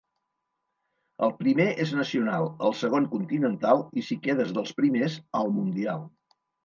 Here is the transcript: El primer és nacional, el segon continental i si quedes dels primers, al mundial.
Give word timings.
El 1.25 1.33
primer 1.41 1.67
és 1.83 1.91
nacional, 1.99 2.49
el 2.69 2.75
segon 2.79 3.05
continental 3.11 3.85
i 4.03 4.07
si 4.09 4.17
quedes 4.25 4.55
dels 4.57 4.73
primers, 4.81 5.19
al 5.43 5.55
mundial. 5.59 6.03